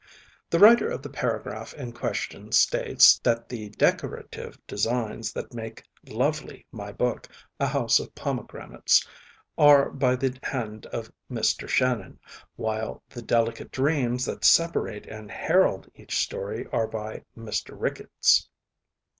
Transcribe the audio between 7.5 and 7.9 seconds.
A